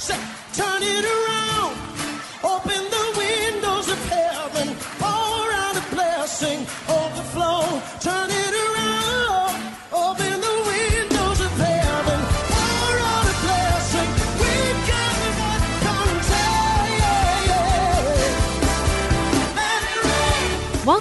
Say, 0.00 0.16
turn 0.54 0.82
it 0.82 1.04
around. 1.04 1.19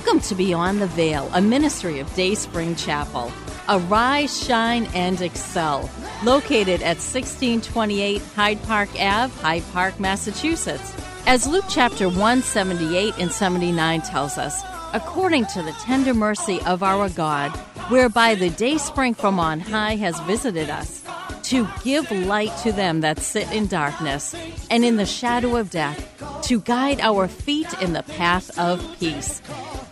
Welcome 0.10 0.28
to 0.30 0.36
Beyond 0.36 0.82
the 0.82 0.88
Veil, 0.88 1.30
a 1.36 1.40
ministry 1.40 2.00
of 2.00 2.12
Day 2.16 2.34
Spring 2.34 2.76
Chapel. 2.76 3.32
Arise, 3.70 4.44
shine, 4.44 4.88
and 4.96 5.22
excel. 5.22 5.88
Located 6.24 6.82
at 6.82 6.98
1628 6.98 8.20
Hyde 8.36 8.64
Park 8.64 8.90
Ave, 9.00 9.32
Hyde 9.44 9.64
Park, 9.72 10.00
Massachusetts. 10.00 10.96
As 11.28 11.46
Luke 11.46 11.66
chapter 11.70 12.08
178 12.08 13.20
and 13.20 13.32
79 13.32 14.02
tells 14.02 14.40
us, 14.40 14.64
according 14.94 15.46
to 15.46 15.62
the 15.62 15.74
tender 15.74 16.16
mercy 16.16 16.60
of 16.62 16.82
our 16.82 17.08
God, 17.10 17.52
whereby 17.92 18.34
the 18.34 18.50
day 18.50 18.80
spring 18.80 19.14
from 19.14 19.40
on 19.40 19.60
high 19.60 19.96
has 19.98 20.20
visited 20.22 20.72
us, 20.72 21.04
to 21.44 21.68
give 21.84 22.10
light 22.10 22.58
to 22.64 22.72
them 22.72 23.02
that 23.02 23.20
sit 23.20 23.52
in 23.52 23.68
darkness 23.68 24.34
and 24.72 24.84
in 24.84 24.96
the 24.96 25.06
shadow 25.06 25.56
of 25.56 25.70
death, 25.70 26.04
to 26.42 26.62
guide 26.62 27.00
our 27.00 27.28
feet 27.28 27.72
in 27.80 27.94
the 27.94 28.02
path 28.02 28.58
of 28.58 28.84
peace. 29.00 29.40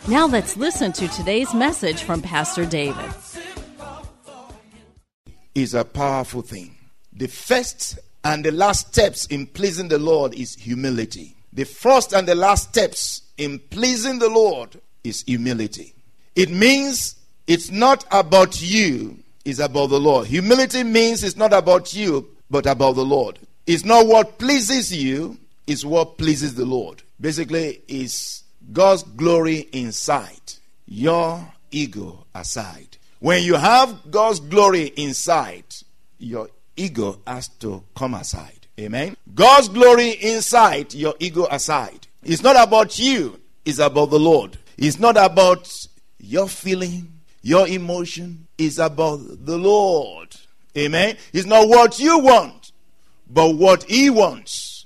Now 0.10 0.26
let's 0.26 0.56
listen 0.56 0.94
to 0.94 1.08
today's 1.10 1.54
message 1.54 2.04
from 2.04 2.22
Pastor 2.22 2.66
David. 2.66 3.14
is 5.54 5.74
a 5.74 5.84
powerful 5.84 6.42
thing. 6.42 6.78
The 7.12 7.28
first 7.28 8.00
and 8.24 8.46
the 8.46 8.54
last 8.54 8.88
steps 8.88 9.26
in 9.26 9.48
pleasing 9.48 9.90
the 9.90 9.98
Lord 9.98 10.34
is 10.34 10.56
humility. 10.56 11.36
The 11.52 11.66
first 11.66 12.14
and 12.14 12.26
the 12.26 12.36
last 12.36 12.70
steps 12.70 13.24
in 13.38 13.60
pleasing 13.60 14.20
the 14.20 14.30
Lord 14.30 14.80
is 15.04 15.24
humility. 15.24 15.94
It 16.38 16.52
means 16.52 17.16
it's 17.46 17.70
not 17.70 18.06
about 18.10 18.62
you, 18.62 19.18
it's 19.44 19.60
about 19.60 19.88
the 19.88 20.00
Lord. 20.00 20.28
Humility 20.28 20.84
means 20.84 21.22
it's 21.22 21.36
not 21.36 21.52
about 21.52 21.94
you, 21.94 22.30
but 22.50 22.66
about 22.66 22.96
the 22.96 23.06
Lord. 23.06 23.40
It's 23.66 23.84
not 23.84 24.08
what 24.08 24.40
pleases 24.40 24.96
you, 24.96 25.38
it's 25.66 25.84
what 25.84 26.18
pleases 26.18 26.56
the 26.56 26.66
Lord. 26.66 27.04
Basically, 27.20 27.82
it's 27.90 28.44
God's 28.72 29.04
glory 29.04 29.68
inside, 29.72 30.54
your 30.86 31.54
ego 31.72 32.26
aside. 32.34 32.98
When 33.20 33.44
you 33.44 33.56
have 33.56 34.12
God's 34.12 34.40
glory 34.40 34.88
inside, 34.96 35.66
your 36.20 36.50
ego 36.76 37.20
has 37.26 37.48
to 37.60 37.84
come 37.96 38.14
aside. 38.14 38.68
Amen. 38.80 39.18
God's 39.34 39.70
glory 39.70 40.12
inside, 40.12 40.94
your 40.94 41.16
ego 41.20 41.48
aside. 41.50 42.08
It's 42.24 42.44
not 42.44 42.56
about 42.56 43.00
you, 43.00 43.40
it's 43.66 43.80
about 43.80 44.12
the 44.12 44.20
Lord. 44.20 44.58
It's 44.78 45.00
not 45.00 45.18
about 45.18 45.68
your 46.20 46.48
feeling, 46.48 47.20
your 47.42 47.68
emotion, 47.68 48.48
it's 48.58 48.78
about 48.78 49.20
the 49.46 49.58
Lord. 49.58 50.36
Amen. 50.78 51.18
It's 51.34 51.48
not 51.48 51.68
what 51.68 52.00
you 52.00 52.20
want, 52.20 52.72
but 53.30 53.56
what 53.56 53.84
He 53.84 54.10
wants. 54.12 54.77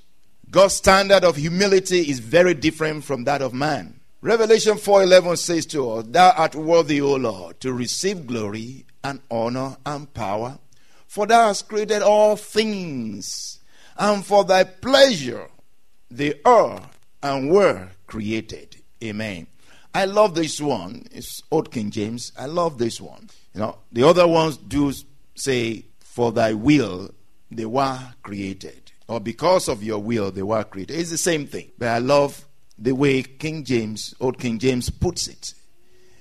God's 0.52 0.74
standard 0.74 1.24
of 1.24 1.38
humility 1.38 2.10
is 2.10 2.20
very 2.20 2.54
different 2.54 3.06
from 3.06 3.24
that 3.24 3.42
of 3.42 3.54
man. 3.54 4.02
Revelation 4.22 4.78
4:11 4.78 5.38
says 5.38 5.66
to 5.68 5.90
us, 5.90 6.06
"Thou 6.10 6.32
art 6.32 6.56
worthy, 6.56 7.00
O 7.00 7.16
Lord, 7.16 7.62
to 7.62 7.72
receive 7.72 8.28
glory 8.28 8.86
and 9.02 9.22
honor 9.32 9.78
and 9.86 10.14
power, 10.14 10.60
for 11.08 11.26
thou 11.26 11.48
hast 11.48 11.70
created 11.70 12.02
all 12.02 12.36
things, 12.36 13.60
and 13.98 14.26
for 14.26 14.44
thy 14.44 14.66
pleasure 14.66 15.50
they 16.10 16.34
are 16.44 16.90
and 17.24 17.50
were 17.50 17.92
created." 18.06 18.76
Amen. 19.02 19.48
I 19.96 20.04
love 20.04 20.36
this 20.36 20.60
one. 20.60 21.08
It's 21.12 21.42
Old 21.50 21.72
King 21.72 21.92
James. 21.92 22.34
I 22.38 22.48
love 22.48 22.78
this 22.78 23.00
one. 23.00 23.30
You 23.54 23.62
know, 23.62 23.78
the 23.90 24.04
other 24.04 24.28
ones 24.28 24.58
do 24.58 24.94
say, 25.34 25.86
"For 26.02 26.34
thy 26.34 26.54
will 26.54 27.12
they 27.50 27.66
were 27.66 28.00
created," 28.22 28.81
or 29.12 29.20
"Because 29.20 29.68
of 29.68 29.84
your 29.84 30.00
will 30.00 30.32
they 30.32 30.44
were 30.44 30.64
created." 30.64 31.00
It's 31.00 31.12
the 31.12 31.18
same 31.18 31.46
thing. 31.46 31.72
But 31.78 31.90
I 31.90 31.98
love 32.00 32.46
the 32.82 32.94
way 32.94 33.22
King 33.22 33.64
James, 33.64 34.16
old 34.20 34.40
King 34.40 34.58
James 34.58 34.90
puts 34.90 35.28
it. 35.28 35.54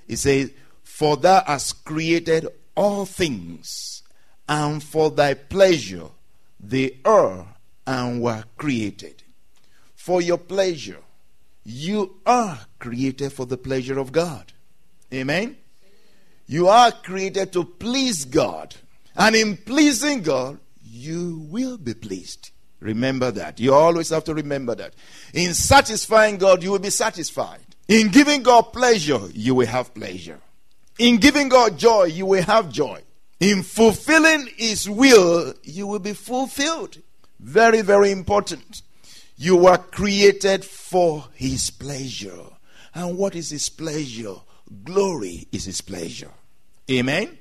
He 0.06 0.17
says, 0.17 0.53
For 0.83 1.17
thou 1.17 1.43
hast 1.47 1.84
created 1.84 2.47
all 2.75 3.06
things, 3.06 4.03
and 4.49 4.83
for 4.83 5.11
thy 5.11 5.34
pleasure 5.34 6.09
they 6.59 6.99
are 7.05 7.47
and 7.87 8.21
were 8.21 8.45
created. 8.59 9.22
For 9.95 10.21
your 10.21 10.39
pleasure, 10.39 10.99
you 11.65 12.17
are 12.27 12.59
created 12.78 13.33
for 13.33 13.47
the 13.47 13.57
pleasure 13.57 13.99
of 13.99 14.12
God. 14.12 14.53
Amen? 15.12 15.57
You 16.47 16.69
are 16.69 16.93
created 16.93 17.53
to 17.53 17.65
please 17.65 18.25
God. 18.25 18.75
And 19.17 19.34
in 19.37 19.57
pleasing 19.57 20.22
God, 20.22 20.59
you 20.83 21.47
will 21.49 21.78
be 21.78 21.95
pleased. 21.95 22.51
Remember 22.80 23.30
that. 23.30 23.60
You 23.60 23.74
always 23.74 24.08
have 24.08 24.24
to 24.24 24.34
remember 24.34 24.74
that. 24.74 24.94
In 25.34 25.54
satisfying 25.54 26.38
God, 26.38 26.62
you 26.62 26.72
will 26.72 26.78
be 26.78 26.91
satisfied. 26.91 27.60
In 27.88 28.08
giving 28.08 28.42
God 28.42 28.72
pleasure, 28.72 29.20
you 29.34 29.54
will 29.54 29.66
have 29.66 29.94
pleasure. 29.94 30.41
In 30.98 31.18
giving 31.18 31.48
God 31.48 31.78
joy, 31.78 32.04
you 32.04 32.26
will 32.26 32.42
have 32.42 32.70
joy. 32.70 33.02
In 33.38 33.62
fulfilling 33.62 34.48
His 34.56 34.88
will, 34.88 35.54
you 35.62 35.86
will 35.86 35.98
be 35.98 36.12
fulfilled. 36.12 36.98
Very, 37.38 37.82
very 37.82 38.10
important. 38.10 38.82
You 39.36 39.56
were 39.56 39.78
created 39.78 40.64
for 40.64 41.24
His 41.34 41.70
pleasure. 41.70 42.44
And 42.94 43.16
what 43.16 43.34
is 43.34 43.50
His 43.50 43.68
pleasure? 43.68 44.36
Glory 44.84 45.48
is 45.52 45.64
His 45.64 45.80
pleasure. 45.80 46.30
Amen? 46.91 47.38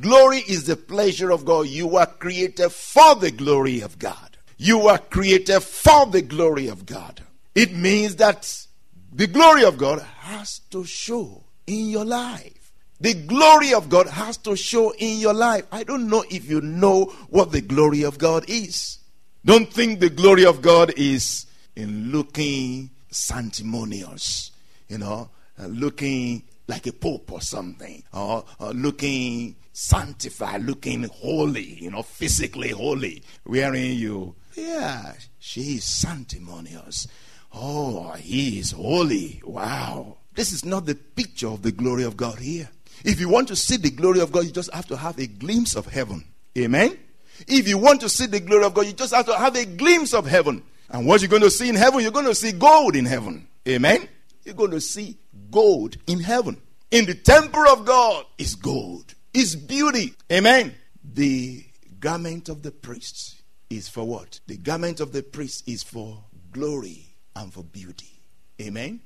Glory 0.00 0.38
is 0.38 0.66
the 0.66 0.76
pleasure 0.76 1.30
of 1.30 1.44
God. 1.44 1.68
You 1.68 1.86
were 1.86 2.06
created 2.06 2.70
for 2.70 3.14
the 3.14 3.30
glory 3.30 3.80
of 3.80 3.98
God. 3.98 4.35
You 4.58 4.78
were 4.78 4.98
created 4.98 5.60
for 5.60 6.06
the 6.06 6.22
glory 6.22 6.68
of 6.68 6.86
God. 6.86 7.22
It 7.54 7.74
means 7.74 8.16
that 8.16 8.66
the 9.12 9.26
glory 9.26 9.64
of 9.64 9.78
God 9.78 10.00
has 10.20 10.60
to 10.70 10.84
show 10.84 11.44
in 11.66 11.88
your 11.88 12.04
life. 12.04 12.72
The 13.00 13.14
glory 13.14 13.74
of 13.74 13.88
God 13.88 14.06
has 14.08 14.38
to 14.38 14.56
show 14.56 14.92
in 14.92 15.18
your 15.18 15.34
life. 15.34 15.66
I 15.70 15.84
don't 15.84 16.08
know 16.08 16.24
if 16.30 16.48
you 16.48 16.60
know 16.62 17.06
what 17.28 17.52
the 17.52 17.60
glory 17.60 18.02
of 18.02 18.18
God 18.18 18.44
is. 18.48 18.98
Don't 19.44 19.70
think 19.72 20.00
the 20.00 20.10
glory 20.10 20.46
of 20.46 20.62
God 20.62 20.92
is 20.96 21.46
in 21.76 22.10
looking 22.10 22.90
sanctimonious, 23.10 24.50
you 24.88 24.98
know, 24.98 25.30
uh, 25.58 25.66
looking 25.66 26.42
like 26.68 26.86
a 26.86 26.92
pope 26.92 27.30
or 27.30 27.40
something, 27.40 28.02
or, 28.12 28.44
or 28.58 28.72
looking 28.72 29.54
sanctified, 29.72 30.64
looking 30.64 31.04
holy, 31.04 31.62
you 31.62 31.90
know, 31.90 32.02
physically 32.02 32.70
holy, 32.70 33.22
wherein 33.44 33.94
you, 33.94 34.34
yeah, 34.56 35.12
she 35.38 35.76
is 35.76 35.84
sanctimonious. 35.84 37.06
Oh, 37.52 38.12
he 38.12 38.58
is 38.58 38.72
holy. 38.72 39.40
Wow. 39.44 40.16
This 40.34 40.52
is 40.52 40.64
not 40.64 40.86
the 40.86 40.94
picture 40.94 41.48
of 41.48 41.62
the 41.62 41.72
glory 41.72 42.04
of 42.04 42.16
God 42.16 42.38
here. 42.38 42.68
If 43.04 43.20
you 43.20 43.28
want 43.28 43.48
to 43.48 43.56
see 43.56 43.76
the 43.76 43.90
glory 43.90 44.20
of 44.20 44.32
God, 44.32 44.44
you 44.44 44.50
just 44.50 44.72
have 44.72 44.86
to 44.86 44.96
have 44.96 45.18
a 45.18 45.26
glimpse 45.26 45.76
of 45.76 45.86
heaven. 45.86 46.24
Amen? 46.56 46.98
If 47.46 47.68
you 47.68 47.78
want 47.78 48.00
to 48.00 48.08
see 48.08 48.26
the 48.26 48.40
glory 48.40 48.64
of 48.64 48.74
God, 48.74 48.86
you 48.86 48.92
just 48.92 49.14
have 49.14 49.26
to 49.26 49.36
have 49.36 49.56
a 49.56 49.64
glimpse 49.64 50.14
of 50.14 50.26
heaven. 50.26 50.62
And 50.88 51.06
what 51.06 51.20
you're 51.20 51.28
going 51.28 51.42
to 51.42 51.50
see 51.50 51.68
in 51.68 51.74
heaven, 51.74 52.00
you're 52.00 52.12
going 52.12 52.26
to 52.26 52.34
see 52.34 52.52
gold 52.52 52.96
in 52.96 53.04
heaven. 53.04 53.46
Amen? 53.68 54.08
You're 54.44 54.54
going 54.54 54.70
to 54.70 54.80
see 54.80 55.18
gold 55.50 55.96
in 56.06 56.20
heaven. 56.20 56.60
In 56.90 57.04
the 57.04 57.14
temple 57.14 57.66
of 57.68 57.84
God 57.84 58.24
is 58.38 58.54
gold, 58.54 59.14
is 59.34 59.56
beauty. 59.56 60.14
Amen? 60.32 60.74
The 61.04 61.64
garment 62.00 62.48
of 62.48 62.62
the 62.62 62.70
priest 62.70 63.35
is 63.70 63.88
for 63.88 64.04
what? 64.04 64.40
The 64.46 64.56
garment 64.56 65.00
of 65.00 65.12
the 65.12 65.22
priest 65.22 65.68
is 65.68 65.82
for 65.82 66.24
glory 66.52 67.16
and 67.34 67.52
for 67.52 67.62
beauty. 67.64 68.20
Amen? 68.60 69.00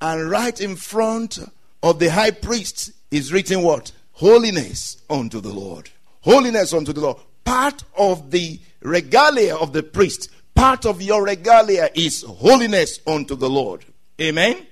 And 0.00 0.30
right 0.30 0.60
in 0.60 0.76
front 0.76 1.38
of 1.82 1.98
the 1.98 2.10
high 2.10 2.30
priest 2.30 2.92
is 3.10 3.32
written 3.32 3.62
what? 3.62 3.92
Holiness 4.12 5.02
unto 5.08 5.40
the 5.40 5.52
Lord. 5.52 5.90
Holiness 6.20 6.72
unto 6.72 6.92
the 6.92 7.00
Lord. 7.00 7.18
Part 7.44 7.84
of 7.96 8.30
the 8.30 8.60
regalia 8.80 9.56
of 9.56 9.72
the 9.72 9.82
priest, 9.82 10.30
part 10.54 10.86
of 10.86 11.02
your 11.02 11.24
regalia 11.24 11.90
is 11.94 12.22
holiness 12.22 13.00
unto 13.06 13.34
the 13.34 13.50
Lord. 13.50 13.84
Amen. 14.20 14.66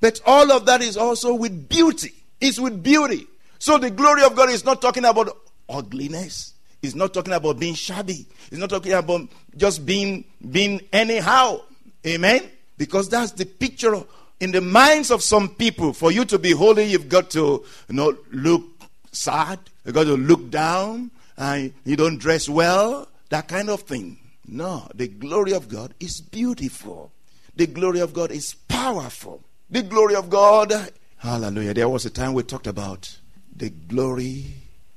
But 0.00 0.20
all 0.26 0.52
of 0.52 0.66
that 0.66 0.82
is 0.82 0.96
also 0.96 1.34
with 1.34 1.68
beauty. 1.68 2.12
It's 2.40 2.58
with 2.58 2.82
beauty. 2.82 3.26
So 3.58 3.78
the 3.78 3.90
glory 3.90 4.22
of 4.22 4.36
God 4.36 4.50
is 4.50 4.64
not 4.64 4.80
talking 4.80 5.04
about 5.04 5.36
ugliness. 5.68 6.54
It's 6.82 6.94
not 6.94 7.12
talking 7.12 7.34
about 7.34 7.58
being 7.58 7.74
shabby. 7.74 8.26
It's 8.50 8.58
not 8.58 8.70
talking 8.70 8.92
about 8.92 9.28
just 9.56 9.84
being 9.84 10.24
being 10.50 10.80
anyhow. 10.92 11.62
Amen. 12.06 12.48
Because 12.76 13.08
that's 13.08 13.32
the 13.32 13.44
picture 13.44 14.00
in 14.40 14.52
the 14.52 14.60
minds 14.60 15.10
of 15.10 15.22
some 15.22 15.48
people. 15.48 15.92
For 15.92 16.12
you 16.12 16.24
to 16.26 16.38
be 16.38 16.52
holy, 16.52 16.84
you've 16.84 17.08
got 17.08 17.30
to 17.30 17.64
you 17.88 17.94
know 17.94 18.16
look 18.30 18.62
sad. 19.10 19.58
You've 19.84 19.94
got 19.94 20.04
to 20.04 20.16
look 20.16 20.50
down, 20.50 21.10
and 21.36 21.72
you 21.84 21.96
don't 21.96 22.18
dress 22.18 22.48
well. 22.48 23.08
That 23.30 23.48
kind 23.48 23.68
of 23.70 23.82
thing. 23.82 24.18
No, 24.46 24.88
the 24.94 25.08
glory 25.08 25.52
of 25.52 25.68
God 25.68 25.94
is 26.00 26.20
beautiful. 26.20 27.10
The 27.56 27.66
glory 27.66 28.00
of 28.00 28.14
God 28.14 28.30
is 28.30 28.54
powerful. 28.54 29.42
The 29.68 29.82
glory 29.82 30.14
of 30.14 30.30
God. 30.30 30.72
Hallelujah. 31.18 31.74
There 31.74 31.88
was 31.88 32.06
a 32.06 32.10
time 32.10 32.32
we 32.32 32.44
talked 32.44 32.68
about 32.68 33.18
the 33.54 33.70
glory 33.70 34.46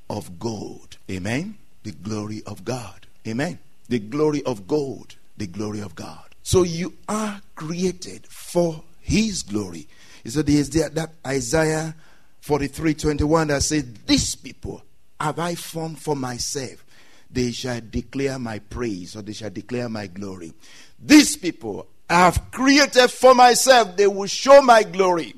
of 0.10 0.39
gold. 0.39 0.98
Amen. 1.10 1.57
The 1.83 1.92
glory 1.92 2.44
of 2.45 2.63
God. 2.63 3.07
Amen. 3.28 3.60
The 3.89 4.00
glory 4.00 4.44
of 4.44 4.68
God. 4.68 5.16
The 5.38 5.48
glory 5.48 5.81
of 5.81 5.95
God. 5.95 6.24
So 6.44 6.63
you 6.63 6.94
are 7.07 7.42
created 7.56 8.25
for 8.28 8.83
his 9.00 9.44
glory. 9.44 9.88
So 10.25 10.42
there's 10.42 10.69
that, 10.72 10.95
that 10.95 11.12
Isaiah 11.25 11.95
43 12.42 12.94
21 12.94 13.48
that 13.48 13.63
says, 13.63 13.86
These 14.06 14.36
people 14.36 14.83
have 15.19 15.39
I 15.39 15.56
formed 15.56 16.00
for 16.00 16.16
myself. 16.16 16.86
They 17.30 17.51
shall 17.51 17.80
declare 17.81 18.38
my 18.38 18.60
praise 18.60 19.16
or 19.16 19.22
they 19.22 19.33
shall 19.33 19.50
declare 19.50 19.88
my 19.88 20.07
glory. 20.07 20.54
These 21.00 21.38
people 21.38 21.88
I 22.12 22.25
have 22.25 22.51
created 22.51 23.10
for 23.10 23.33
myself. 23.33 23.95
They 23.95 24.06
will 24.06 24.28
show 24.28 24.62
my 24.62 24.83
glory. 24.83 25.33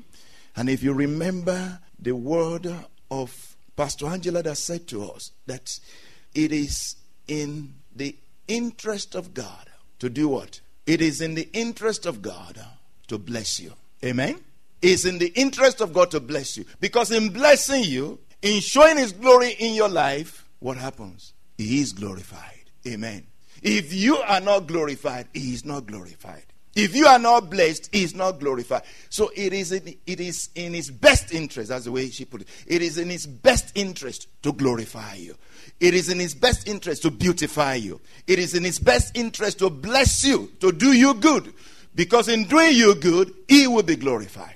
And 0.56 0.68
if 0.68 0.82
you 0.82 0.92
remember 0.92 1.78
the 2.00 2.16
word 2.16 2.66
of 3.12 3.56
Pastor 3.76 4.06
Angela 4.06 4.42
that 4.42 4.56
said 4.56 4.88
to 4.88 5.08
us 5.10 5.30
that 5.46 5.78
it 6.34 6.52
is 6.52 6.96
in 7.28 7.74
the 7.94 8.16
interest 8.48 9.14
of 9.14 9.34
God 9.34 9.68
to 9.98 10.10
do 10.10 10.28
what? 10.28 10.60
It 10.86 11.00
is 11.00 11.20
in 11.20 11.34
the 11.34 11.48
interest 11.52 12.06
of 12.06 12.20
God 12.20 12.60
to 13.08 13.18
bless 13.18 13.60
you. 13.60 13.72
Amen? 14.04 14.40
It's 14.82 15.06
in 15.06 15.18
the 15.18 15.32
interest 15.34 15.80
of 15.80 15.92
God 15.94 16.10
to 16.10 16.20
bless 16.20 16.56
you. 16.56 16.66
Because 16.80 17.10
in 17.10 17.30
blessing 17.30 17.84
you, 17.84 18.18
in 18.42 18.60
showing 18.60 18.98
His 18.98 19.12
glory 19.12 19.52
in 19.52 19.74
your 19.74 19.88
life, 19.88 20.46
what 20.58 20.76
happens? 20.76 21.32
He 21.56 21.80
is 21.80 21.92
glorified. 21.92 22.70
Amen. 22.86 23.26
If 23.62 23.94
you 23.94 24.18
are 24.18 24.40
not 24.40 24.66
glorified, 24.66 25.28
He 25.32 25.54
is 25.54 25.64
not 25.64 25.86
glorified. 25.86 26.44
If 26.76 26.96
you 26.96 27.06
are 27.06 27.18
not 27.18 27.50
blessed, 27.50 27.90
he 27.92 28.02
is 28.02 28.14
not 28.14 28.40
glorified. 28.40 28.82
So 29.08 29.30
it 29.34 29.52
is 29.52 29.70
in, 29.70 29.96
it 30.06 30.20
is 30.20 30.48
in 30.54 30.74
his 30.74 30.90
best 30.90 31.32
interest, 31.32 31.68
that's 31.68 31.84
the 31.84 31.92
way 31.92 32.10
she 32.10 32.24
put 32.24 32.42
it. 32.42 32.48
It 32.66 32.82
is 32.82 32.98
in 32.98 33.10
his 33.10 33.26
best 33.26 33.72
interest 33.76 34.26
to 34.42 34.52
glorify 34.52 35.14
you. 35.14 35.36
It 35.80 35.94
is 35.94 36.08
in 36.08 36.18
his 36.18 36.34
best 36.34 36.68
interest 36.68 37.02
to 37.02 37.10
beautify 37.10 37.74
you. 37.74 38.00
It 38.26 38.38
is 38.38 38.54
in 38.54 38.64
his 38.64 38.78
best 38.78 39.16
interest 39.16 39.58
to 39.60 39.70
bless 39.70 40.24
you, 40.24 40.50
to 40.60 40.72
do 40.72 40.92
you 40.92 41.14
good. 41.14 41.52
Because 41.94 42.28
in 42.28 42.44
doing 42.44 42.74
you 42.74 42.94
good, 42.96 43.32
he 43.48 43.66
will 43.66 43.82
be 43.82 43.96
glorified. 43.96 44.54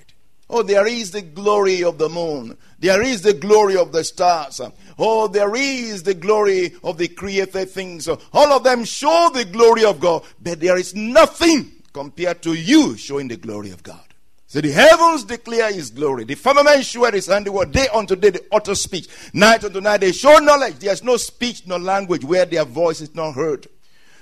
Oh, 0.51 0.63
there 0.63 0.87
is 0.87 1.11
the 1.11 1.23
glory 1.23 1.85
of 1.85 1.99
the 1.99 2.09
moon. 2.09 2.57
There 2.79 3.03
is 3.03 3.23
the 3.23 3.35
glory 3.35 3.77
of 3.77 3.93
the 3.93 4.03
stars. 4.03 4.61
Oh, 4.99 5.29
there 5.29 5.55
is 5.55 6.05
the 6.05 6.15
glory 6.15 6.75
of 6.83 6.97
the 6.97 7.09
created 7.09 7.71
things. 7.71 8.09
All 8.09 8.53
of 8.53 8.65
them 8.65 8.85
show 8.85 9.31
the 9.33 9.45
glory 9.45 9.85
of 9.85 10.01
God, 10.01 10.25
but 10.43 10.61
there 10.61 10.79
is 10.79 10.95
nothing 10.95 11.71
compared 11.99 12.41
to 12.41 12.55
you 12.55 12.97
showing 12.97 13.27
the 13.27 13.37
glory 13.37 13.73
of 13.73 13.83
God. 13.83 14.15
So 14.47 14.61
the 14.61 14.71
heavens 14.71 15.25
declare 15.25 15.73
his 15.73 15.91
glory. 15.91 16.23
The 16.23 16.37
firmament 16.37 16.85
showeth 16.85 17.13
his 17.13 17.27
handiwork. 17.27 17.73
Day 17.73 17.89
unto 17.93 18.15
day 18.15 18.31
they 18.31 18.39
utter 18.53 18.77
speech. 18.77 19.09
Night 19.33 19.65
unto 19.65 19.81
night 19.81 20.03
they 20.03 20.13
show 20.13 20.39
knowledge. 20.39 20.79
There 20.79 20.93
is 20.93 21.03
no 21.03 21.17
speech 21.17 21.67
nor 21.67 21.81
language 21.81 22.25
where 22.25 22.47
their 22.47 22.65
voice 22.65 23.01
is 23.01 23.17
not 23.17 23.33
heard. 23.33 23.67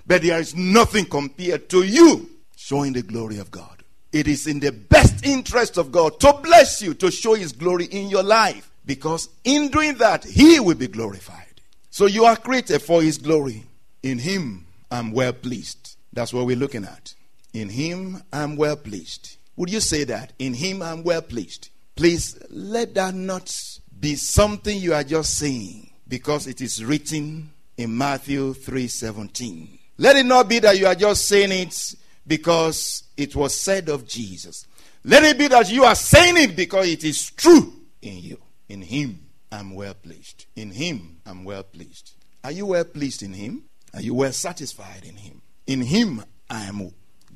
But 0.06 0.22
there 0.22 0.40
is 0.40 0.56
nothing 0.56 1.04
compared 1.04 1.68
to 1.68 1.82
you 1.82 2.30
showing 2.56 2.94
the 2.94 3.02
glory 3.02 3.36
of 3.36 3.50
God. 3.50 3.82
It 4.10 4.26
is 4.26 4.46
in 4.46 4.58
the 4.58 4.72
best 4.72 5.26
interest 5.26 5.76
of 5.76 5.92
God 5.92 6.18
to 6.20 6.32
bless 6.42 6.80
you, 6.80 6.94
to 6.94 7.10
show 7.10 7.34
his 7.34 7.52
glory 7.52 7.84
in 7.84 8.08
your 8.08 8.22
life. 8.22 8.70
Because 8.86 9.28
in 9.44 9.68
doing 9.68 9.96
that, 9.96 10.24
he 10.24 10.60
will 10.60 10.76
be 10.76 10.88
glorified. 10.88 11.60
So 11.90 12.06
you 12.06 12.24
are 12.24 12.36
created 12.36 12.80
for 12.80 13.02
his 13.02 13.18
glory. 13.18 13.66
In 14.02 14.18
him 14.18 14.64
I'm 14.90 15.12
well 15.12 15.34
pleased. 15.34 15.96
That's 16.14 16.32
what 16.32 16.46
we're 16.46 16.56
looking 16.56 16.86
at. 16.86 17.12
In 17.56 17.70
him 17.70 18.22
I'm 18.34 18.54
well 18.56 18.76
pleased. 18.76 19.38
Would 19.56 19.70
you 19.70 19.80
say 19.80 20.04
that? 20.04 20.34
In 20.38 20.52
him 20.52 20.82
I'm 20.82 21.02
well 21.02 21.22
pleased. 21.22 21.70
Please 21.94 22.38
let 22.50 22.94
that 22.96 23.14
not 23.14 23.50
be 23.98 24.14
something 24.16 24.78
you 24.78 24.92
are 24.92 25.02
just 25.02 25.38
saying 25.38 25.90
because 26.06 26.46
it 26.46 26.60
is 26.60 26.84
written 26.84 27.50
in 27.78 27.96
Matthew 27.96 28.52
3:17. 28.52 29.78
Let 29.96 30.16
it 30.16 30.26
not 30.26 30.50
be 30.50 30.58
that 30.58 30.78
you 30.78 30.86
are 30.86 30.94
just 30.94 31.26
saying 31.26 31.50
it 31.50 31.94
because 32.26 33.04
it 33.16 33.34
was 33.34 33.54
said 33.58 33.88
of 33.88 34.06
Jesus. 34.06 34.66
Let 35.02 35.24
it 35.24 35.38
be 35.38 35.48
that 35.48 35.70
you 35.70 35.84
are 35.84 35.94
saying 35.94 36.36
it 36.36 36.56
because 36.56 36.86
it 36.88 37.04
is 37.04 37.30
true 37.30 37.72
in 38.02 38.18
you. 38.18 38.38
In 38.68 38.82
him 38.82 39.30
I'm 39.50 39.74
well 39.74 39.94
pleased. 39.94 40.44
In 40.56 40.72
him 40.72 41.22
I'm 41.24 41.42
well 41.42 41.62
pleased. 41.62 42.16
Are 42.44 42.52
you 42.52 42.66
well 42.66 42.84
pleased 42.84 43.22
in 43.22 43.32
him? 43.32 43.62
Are 43.94 44.02
you 44.02 44.12
well 44.12 44.32
satisfied 44.32 45.06
in 45.06 45.16
him? 45.16 45.40
In 45.66 45.80
him 45.80 46.22
I 46.50 46.64
am 46.64 46.92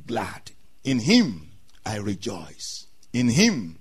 glad. 0.06 0.52
In 0.84 0.98
him 1.00 1.50
I 1.84 1.96
rejoice. 1.96 2.86
In 3.12 3.28
him 3.28 3.78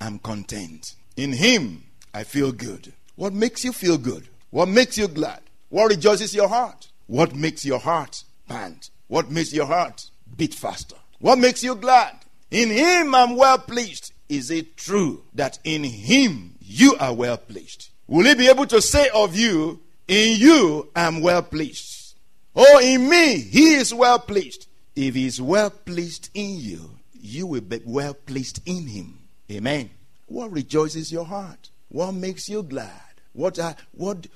I'm 0.00 0.18
content. 0.18 0.94
In 1.16 1.32
him 1.32 1.84
I 2.14 2.24
feel 2.24 2.52
good. 2.52 2.92
What 3.16 3.32
makes 3.32 3.64
you 3.64 3.72
feel 3.72 3.98
good? 3.98 4.28
What 4.50 4.68
makes 4.68 4.96
you 4.96 5.08
glad? 5.08 5.40
What 5.68 5.90
rejoices 5.90 6.34
your 6.34 6.48
heart? 6.48 6.88
What 7.06 7.34
makes 7.34 7.64
your 7.64 7.78
heart 7.78 8.22
pant? 8.48 8.90
What 9.08 9.30
makes 9.30 9.52
your 9.52 9.66
heart 9.66 10.10
beat 10.36 10.54
faster? 10.54 10.96
What 11.18 11.38
makes 11.38 11.62
you 11.62 11.74
glad? 11.74 12.14
In 12.50 12.70
him 12.70 13.14
I'm 13.14 13.36
well 13.36 13.58
pleased. 13.58 14.12
Is 14.28 14.50
it 14.50 14.76
true 14.76 15.24
that 15.34 15.58
in 15.64 15.84
him 15.84 16.54
you 16.60 16.96
are 17.00 17.14
well 17.14 17.38
pleased? 17.38 17.88
Will 18.06 18.26
he 18.26 18.34
be 18.34 18.48
able 18.48 18.66
to 18.66 18.80
say 18.80 19.08
of 19.14 19.36
you, 19.36 19.80
in 20.06 20.38
you 20.38 20.90
I'm 20.94 21.20
well 21.20 21.42
pleased? 21.42 22.14
Oh, 22.54 22.80
in 22.82 23.08
me 23.08 23.38
he 23.38 23.74
is 23.74 23.92
well 23.92 24.18
pleased. 24.18 24.66
If 25.00 25.14
he 25.14 25.26
is 25.26 25.40
well 25.40 25.70
pleased 25.70 26.28
in 26.34 26.58
you, 26.58 26.90
you 27.12 27.46
will 27.46 27.60
be 27.60 27.80
well 27.84 28.14
pleased 28.14 28.60
in 28.66 28.88
him. 28.88 29.20
Amen. 29.48 29.90
What 30.26 30.50
rejoices 30.50 31.12
your 31.12 31.24
heart? 31.24 31.70
What 31.88 32.14
makes 32.14 32.48
you 32.48 32.64
glad? 32.64 32.90
What 33.32 33.60
I, 33.60 33.76
what 33.92 34.26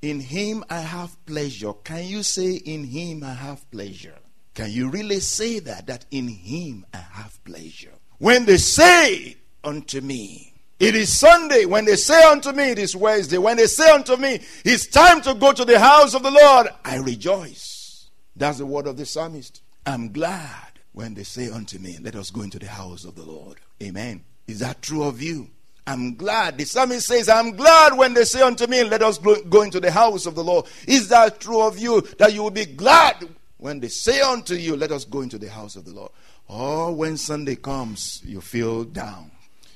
in 0.00 0.20
him 0.20 0.64
I 0.70 0.80
have 0.80 1.14
pleasure. 1.26 1.74
Can 1.84 2.06
you 2.06 2.22
say 2.22 2.54
in 2.54 2.84
him 2.84 3.24
I 3.24 3.34
have 3.34 3.70
pleasure? 3.70 4.14
Can 4.54 4.70
you 4.70 4.88
really 4.88 5.20
say 5.20 5.58
that 5.58 5.86
that 5.88 6.06
in 6.10 6.28
him 6.28 6.86
I 6.94 7.04
have 7.12 7.38
pleasure? 7.44 7.92
When 8.16 8.46
they 8.46 8.56
say 8.56 9.36
unto 9.62 10.00
me, 10.00 10.54
it 10.80 10.94
is 10.94 11.14
Sunday. 11.14 11.66
When 11.66 11.84
they 11.84 11.96
say 11.96 12.22
unto 12.24 12.52
me, 12.52 12.70
it 12.70 12.78
is 12.78 12.96
Wednesday. 12.96 13.36
When 13.36 13.58
they 13.58 13.66
say 13.66 13.90
unto 13.90 14.16
me, 14.16 14.40
it's 14.64 14.86
time 14.86 15.20
to 15.20 15.34
go 15.34 15.52
to 15.52 15.66
the 15.66 15.78
house 15.78 16.14
of 16.14 16.22
the 16.22 16.30
Lord, 16.30 16.68
I 16.86 16.96
rejoice. 16.96 18.08
That's 18.34 18.56
the 18.56 18.66
word 18.66 18.86
of 18.86 18.96
the 18.96 19.04
psalmist. 19.04 19.60
I'm 19.86 20.10
glad 20.10 20.72
when 20.92 21.14
they 21.14 21.22
say 21.22 21.48
unto 21.48 21.78
me, 21.78 21.96
Let 22.02 22.16
us 22.16 22.30
go 22.30 22.42
into 22.42 22.58
the 22.58 22.66
house 22.66 23.04
of 23.04 23.14
the 23.14 23.22
Lord. 23.22 23.58
Amen. 23.80 24.24
Is 24.48 24.58
that 24.58 24.82
true 24.82 25.04
of 25.04 25.22
you? 25.22 25.48
I'm 25.86 26.16
glad. 26.16 26.58
The 26.58 26.64
psalmist 26.64 27.06
says, 27.06 27.28
I'm 27.28 27.54
glad 27.54 27.96
when 27.96 28.12
they 28.12 28.24
say 28.24 28.42
unto 28.42 28.66
me, 28.66 28.82
Let 28.82 29.02
us 29.02 29.18
go 29.18 29.62
into 29.62 29.78
the 29.78 29.92
house 29.92 30.26
of 30.26 30.34
the 30.34 30.42
Lord. 30.42 30.66
Is 30.88 31.08
that 31.08 31.38
true 31.38 31.60
of 31.60 31.78
you? 31.78 32.00
That 32.18 32.32
you 32.32 32.42
will 32.42 32.50
be 32.50 32.64
glad 32.64 33.28
when 33.58 33.78
they 33.78 33.88
say 33.88 34.20
unto 34.20 34.54
you, 34.54 34.76
Let 34.76 34.90
us 34.90 35.04
go 35.04 35.20
into 35.20 35.38
the 35.38 35.48
house 35.48 35.76
of 35.76 35.84
the 35.84 35.92
Lord. 35.92 36.10
Or 36.48 36.92
when 36.92 37.16
Sunday 37.16 37.56
comes, 37.56 38.22
you 38.24 38.40
feel 38.40 38.82
down. 38.84 39.30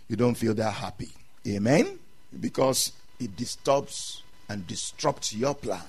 You 0.08 0.16
don't 0.16 0.34
feel 0.34 0.54
that 0.54 0.72
happy. 0.72 1.10
Amen? 1.46 1.98
Because 2.40 2.92
it 3.20 3.36
disturbs 3.36 4.22
and 4.48 4.66
disrupts 4.66 5.32
your 5.32 5.54
plan 5.54 5.82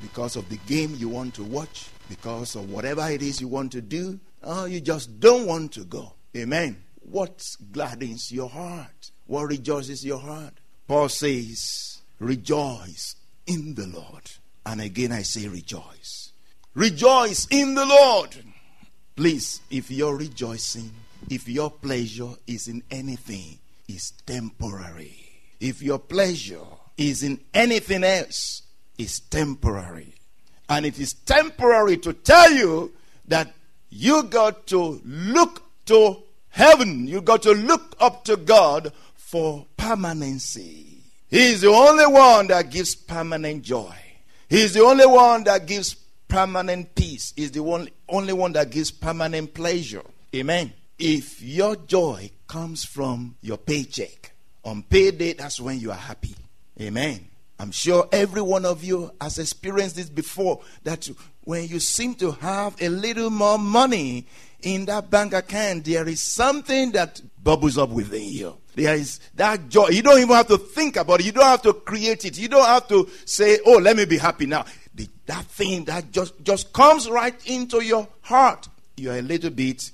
because 0.00 0.36
of 0.36 0.48
the 0.48 0.58
game 0.68 0.94
you 0.96 1.08
want 1.08 1.34
to 1.34 1.42
watch 1.42 1.88
because 2.08 2.54
of 2.56 2.70
whatever 2.70 3.08
it 3.08 3.22
is 3.22 3.40
you 3.40 3.48
want 3.48 3.72
to 3.72 3.80
do, 3.80 4.18
oh, 4.42 4.64
you 4.66 4.80
just 4.80 5.20
don't 5.20 5.46
want 5.46 5.72
to 5.72 5.84
go. 5.84 6.12
Amen. 6.36 6.82
What 7.00 7.56
gladdens 7.72 8.32
your 8.32 8.48
heart? 8.48 9.10
What 9.26 9.44
rejoices 9.44 10.04
your 10.04 10.18
heart? 10.18 10.54
Paul 10.86 11.08
says, 11.08 12.02
Rejoice 12.18 13.16
in 13.46 13.74
the 13.74 13.86
Lord. 13.86 14.30
And 14.66 14.80
again, 14.80 15.12
I 15.12 15.22
say, 15.22 15.48
Rejoice. 15.48 16.32
Rejoice 16.74 17.46
in 17.50 17.74
the 17.74 17.86
Lord. 17.86 18.36
Please, 19.16 19.60
if 19.70 19.90
you're 19.90 20.16
rejoicing, 20.16 20.90
if 21.30 21.48
your 21.48 21.70
pleasure 21.70 22.32
is 22.46 22.68
in 22.68 22.82
anything, 22.90 23.58
is 23.88 24.12
temporary. 24.26 25.16
If 25.60 25.82
your 25.82 25.98
pleasure 25.98 26.64
is 26.96 27.22
in 27.22 27.40
anything 27.52 28.04
else, 28.04 28.62
is 28.98 29.20
temporary. 29.20 30.14
And 30.68 30.86
it 30.86 30.98
is 30.98 31.12
temporary 31.12 31.96
to 31.98 32.12
tell 32.12 32.52
you 32.52 32.92
that 33.28 33.52
you 33.90 34.22
got 34.24 34.66
to 34.68 35.00
look 35.04 35.62
to 35.86 36.22
heaven. 36.48 37.06
You 37.06 37.20
got 37.20 37.42
to 37.42 37.52
look 37.52 37.94
up 38.00 38.24
to 38.24 38.36
God 38.36 38.92
for 39.14 39.66
permanency. 39.76 40.98
He 41.28 41.52
is 41.52 41.62
the 41.62 41.68
only 41.68 42.06
one 42.06 42.46
that 42.48 42.70
gives 42.70 42.94
permanent 42.94 43.62
joy. 43.62 43.94
He 44.48 44.62
is 44.62 44.74
the 44.74 44.82
only 44.82 45.06
one 45.06 45.44
that 45.44 45.66
gives 45.66 45.94
permanent 46.28 46.94
peace. 46.94 47.32
He 47.36 47.44
is 47.44 47.52
the 47.52 47.90
only 48.08 48.32
one 48.32 48.52
that 48.52 48.70
gives 48.70 48.90
permanent 48.90 49.52
pleasure. 49.52 50.02
Amen. 50.34 50.72
If 50.98 51.42
your 51.42 51.76
joy 51.76 52.30
comes 52.46 52.84
from 52.84 53.36
your 53.42 53.58
paycheck, 53.58 54.32
on 54.64 54.82
payday, 54.82 55.34
that's 55.34 55.60
when 55.60 55.78
you 55.78 55.90
are 55.90 55.96
happy. 55.96 56.34
Amen. 56.80 57.28
I'm 57.58 57.70
sure 57.70 58.08
every 58.12 58.42
one 58.42 58.64
of 58.64 58.82
you 58.82 59.12
has 59.20 59.38
experienced 59.38 59.96
this 59.96 60.10
before 60.10 60.60
that 60.82 61.08
when 61.42 61.68
you 61.68 61.78
seem 61.78 62.14
to 62.16 62.32
have 62.32 62.80
a 62.82 62.88
little 62.88 63.30
more 63.30 63.58
money 63.58 64.26
in 64.62 64.86
that 64.86 65.10
bank 65.10 65.34
account, 65.34 65.84
there 65.84 66.08
is 66.08 66.22
something 66.22 66.92
that 66.92 67.20
bubbles 67.42 67.78
up 67.78 67.90
within 67.90 68.28
you. 68.28 68.56
There 68.74 68.94
is 68.94 69.20
that 69.36 69.68
joy. 69.68 69.88
You 69.88 70.02
don't 70.02 70.18
even 70.18 70.34
have 70.34 70.48
to 70.48 70.58
think 70.58 70.96
about 70.96 71.20
it. 71.20 71.26
You 71.26 71.32
don't 71.32 71.44
have 71.44 71.62
to 71.62 71.74
create 71.74 72.24
it. 72.24 72.38
You 72.38 72.48
don't 72.48 72.66
have 72.66 72.88
to 72.88 73.08
say, 73.24 73.60
"Oh, 73.64 73.78
let 73.78 73.96
me 73.96 74.04
be 74.04 74.18
happy 74.18 74.46
now." 74.46 74.64
The, 74.94 75.08
that 75.26 75.44
thing 75.44 75.84
that 75.84 76.10
just 76.10 76.42
just 76.42 76.72
comes 76.72 77.08
right 77.08 77.34
into 77.46 77.84
your 77.84 78.08
heart. 78.22 78.68
You're 78.96 79.18
a 79.18 79.22
little 79.22 79.50
bit, 79.50 79.92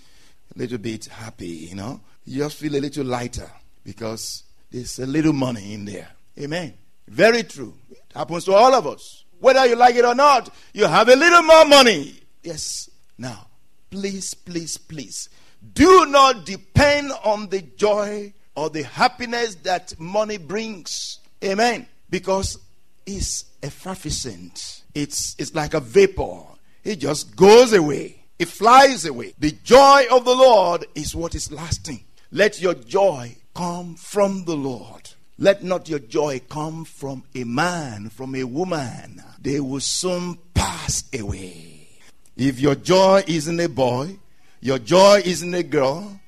a 0.55 0.59
little 0.59 0.79
bit 0.79 1.07
happy. 1.07 1.49
You 1.49 1.75
know, 1.75 2.01
you 2.25 2.39
just 2.39 2.57
feel 2.57 2.75
a 2.75 2.81
little 2.81 3.05
lighter 3.05 3.51
because 3.85 4.45
there's 4.71 4.99
a 4.99 5.07
little 5.07 5.35
money 5.35 5.75
in 5.75 5.85
there. 5.85 6.09
Amen. 6.39 6.73
Very 7.11 7.43
true. 7.43 7.75
It 7.91 7.99
happens 8.15 8.45
to 8.45 8.55
all 8.55 8.73
of 8.73 8.87
us. 8.87 9.25
Whether 9.41 9.67
you 9.67 9.75
like 9.75 9.97
it 9.97 10.05
or 10.05 10.15
not, 10.15 10.55
you 10.73 10.87
have 10.87 11.09
a 11.09 11.17
little 11.17 11.43
more 11.43 11.65
money. 11.65 12.15
Yes. 12.43 12.89
Now, 13.19 13.49
please, 13.91 14.33
please, 14.33 14.77
please, 14.79 15.29
do 15.75 16.07
not 16.07 16.47
depend 16.47 17.11
on 17.25 17.49
the 17.49 17.63
joy 17.63 18.33
or 18.55 18.71
the 18.71 18.85
happiness 18.85 19.57
that 19.57 19.99
money 19.99 20.39
brings. 20.39 21.19
Amen. 21.43 21.89
Because 22.09 22.59
it's 23.05 23.45
effervescent. 23.61 24.85
It's, 24.95 25.35
it's 25.39 25.55
like 25.55 25.75
a 25.75 25.81
vapor. 25.81 26.43
It 26.85 26.97
just 26.97 27.35
goes 27.35 27.73
away. 27.73 28.25
It 28.39 28.49
flies 28.49 29.05
away. 29.05 29.35
The 29.39 29.51
joy 29.65 30.05
of 30.13 30.25
the 30.25 30.35
Lord 30.35 30.87
is 30.95 31.15
what 31.15 31.35
is 31.35 31.51
lasting. 31.51 32.05
Let 32.31 32.61
your 32.61 32.75
joy 32.75 33.37
come 33.55 33.97
from 33.97 34.45
the 34.45 34.57
Lord. 34.57 35.11
Let 35.43 35.65
not 35.65 35.89
your 35.89 36.01
joy 36.01 36.43
come 36.51 36.85
from 36.85 37.25
a 37.35 37.45
man, 37.45 38.11
from 38.11 38.35
a 38.35 38.45
woman. 38.45 39.23
They 39.41 39.59
will 39.59 39.81
soon 39.81 40.37
pass 40.53 41.03
away. 41.19 41.89
If 42.37 42.61
your 42.61 42.75
joy 42.75 43.25
isn't 43.27 43.59
a 43.59 43.71
boy, 43.71 44.19
your 44.61 44.79
joy 44.79 45.23
isn't 45.25 45.55
a 45.55 45.63
girl, 45.63 46.21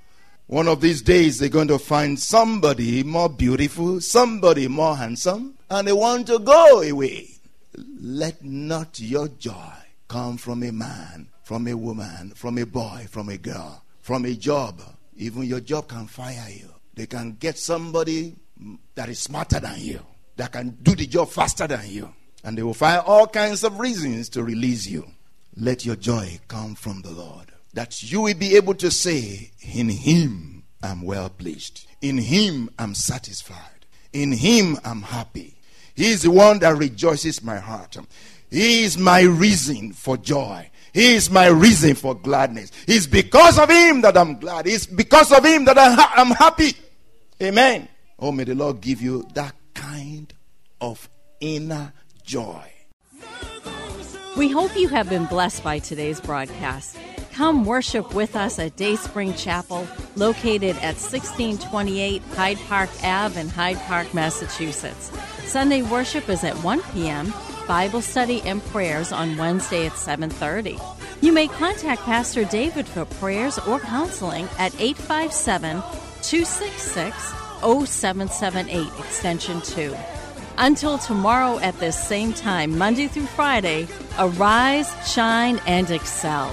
one 0.46 0.66
of 0.66 0.80
these 0.80 1.02
days 1.02 1.38
they're 1.38 1.50
going 1.50 1.68
to 1.68 1.78
find 1.78 2.18
somebody 2.18 3.02
more 3.02 3.28
beautiful, 3.28 4.00
somebody 4.00 4.66
more 4.66 4.96
handsome, 4.96 5.58
and 5.68 5.86
they 5.86 5.92
want 5.92 6.28
to 6.28 6.38
go 6.38 6.80
away. 6.80 7.28
Let 8.00 8.42
not 8.42 8.98
your 8.98 9.28
joy 9.28 9.74
come 10.08 10.38
from 10.38 10.62
a 10.62 10.72
man, 10.72 11.28
from 11.42 11.68
a 11.68 11.74
woman, 11.74 12.32
from 12.34 12.56
a 12.56 12.64
boy, 12.64 13.06
from 13.10 13.28
a 13.28 13.36
girl, 13.36 13.84
from 14.00 14.24
a 14.24 14.34
job. 14.34 14.80
Even 15.18 15.42
your 15.42 15.60
job 15.60 15.88
can 15.88 16.06
fire 16.06 16.48
you. 16.48 16.70
They 16.94 17.04
can 17.06 17.36
get 17.38 17.58
somebody 17.58 18.36
that 18.94 19.08
is 19.08 19.18
smarter 19.18 19.60
than 19.60 19.78
you, 19.78 20.00
that 20.36 20.52
can 20.52 20.70
do 20.82 20.94
the 20.94 21.06
job 21.06 21.28
faster 21.30 21.66
than 21.66 21.88
you. 21.88 22.12
And 22.44 22.58
they 22.58 22.62
will 22.62 22.74
find 22.74 23.02
all 23.06 23.26
kinds 23.26 23.64
of 23.64 23.78
reasons 23.78 24.28
to 24.30 24.42
release 24.42 24.86
you. 24.86 25.06
Let 25.56 25.84
your 25.84 25.96
joy 25.96 26.40
come 26.48 26.74
from 26.74 27.02
the 27.02 27.10
Lord. 27.10 27.52
That 27.74 28.02
you 28.02 28.22
will 28.22 28.34
be 28.34 28.56
able 28.56 28.74
to 28.74 28.90
say, 28.90 29.52
In 29.60 29.88
Him 29.88 30.64
I'm 30.82 31.02
well 31.02 31.28
pleased. 31.28 31.86
In 32.00 32.18
Him 32.18 32.70
I'm 32.78 32.94
satisfied. 32.94 33.86
In 34.12 34.32
Him 34.32 34.78
I'm 34.84 35.02
happy. 35.02 35.56
He 35.94 36.10
is 36.10 36.22
the 36.22 36.30
one 36.30 36.58
that 36.60 36.76
rejoices 36.76 37.42
my 37.42 37.58
heart. 37.58 37.96
He 38.50 38.84
is 38.84 38.98
my 38.98 39.20
reason 39.22 39.92
for 39.92 40.16
joy. 40.16 40.70
He 40.92 41.14
is 41.14 41.30
my 41.30 41.46
reason 41.46 41.94
for 41.94 42.14
gladness. 42.14 42.70
It's 42.86 43.06
because 43.06 43.58
of 43.58 43.70
Him 43.70 44.02
that 44.02 44.16
I'm 44.16 44.38
glad. 44.38 44.66
It's 44.66 44.86
because 44.86 45.32
of 45.32 45.44
Him 45.44 45.64
that 45.66 45.78
I'm 45.78 46.30
happy. 46.30 46.74
Amen. 47.40 47.88
Oh, 48.24 48.30
may 48.30 48.44
the 48.44 48.54
Lord 48.54 48.80
give 48.80 49.02
you 49.02 49.26
that 49.34 49.52
kind 49.74 50.32
of 50.80 51.10
inner 51.40 51.92
joy. 52.24 52.70
We 54.36 54.48
hope 54.48 54.76
you 54.76 54.86
have 54.86 55.08
been 55.08 55.26
blessed 55.26 55.64
by 55.64 55.80
today's 55.80 56.20
broadcast. 56.20 56.96
Come 57.32 57.64
worship 57.64 58.14
with 58.14 58.36
us 58.36 58.60
at 58.60 58.76
Dayspring 58.76 59.34
Chapel, 59.34 59.88
located 60.14 60.76
at 60.76 60.94
1628 61.02 62.22
Hyde 62.36 62.58
Park 62.68 62.90
Ave 63.02 63.40
in 63.40 63.48
Hyde 63.48 63.80
Park, 63.88 64.14
Massachusetts. 64.14 65.10
Sunday 65.44 65.82
worship 65.82 66.28
is 66.28 66.44
at 66.44 66.54
1 66.62 66.80
p.m. 66.94 67.34
Bible 67.66 68.00
study 68.00 68.40
and 68.42 68.64
prayers 68.66 69.10
on 69.10 69.36
Wednesday 69.36 69.86
at 69.86 69.94
7:30. 69.94 70.78
You 71.20 71.32
may 71.32 71.48
contact 71.48 72.02
Pastor 72.02 72.44
David 72.44 72.86
for 72.86 73.04
prayers 73.04 73.58
or 73.66 73.80
counseling 73.80 74.48
at 74.60 74.72
857 74.80 75.82
266 76.22 77.51
0778 77.62 78.86
extension 78.98 79.60
2. 79.62 79.94
Until 80.58 80.98
tomorrow 80.98 81.58
at 81.60 81.78
this 81.78 81.96
same 81.96 82.32
time, 82.32 82.76
Monday 82.76 83.06
through 83.06 83.26
Friday, 83.26 83.88
arise, 84.18 84.92
shine, 85.10 85.60
and 85.66 85.90
excel. 85.90 86.52